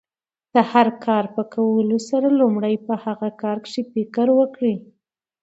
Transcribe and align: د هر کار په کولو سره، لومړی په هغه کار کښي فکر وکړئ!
د 0.53 0.55
هر 0.71 0.87
کار 1.05 1.23
په 1.35 1.43
کولو 1.53 1.97
سره، 2.09 2.27
لومړی 2.39 2.75
په 2.85 2.93
هغه 3.05 3.29
کار 3.41 3.57
کښي 3.63 3.83
فکر 3.93 4.27
وکړئ! 4.39 4.75